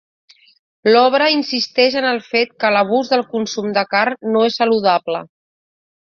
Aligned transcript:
L'obra 0.95 1.27
insisteix 1.33 1.97
en 2.01 2.07
el 2.13 2.21
fet 2.31 2.57
que 2.65 2.73
l'abús 2.77 3.13
del 3.13 3.23
consum 3.35 3.69
de 3.77 3.85
carn 3.93 4.19
no 4.33 4.43
és 4.49 4.59
saludable. 4.63 5.23